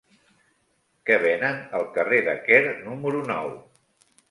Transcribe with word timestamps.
Què 1.09 1.17
venen 1.25 1.59
al 1.81 1.85
carrer 1.99 2.23
de 2.31 2.35
Quer 2.49 2.61
número 2.89 3.23
nou? 3.31 3.57